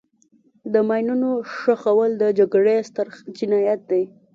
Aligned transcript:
د 0.73 0.75
ماینونو 0.87 1.29
ښخول 1.55 2.11
د 2.17 2.23
جګړې 2.39 2.77
ستر 2.89 3.07
جنایت 3.37 3.81
دی. 3.91 4.03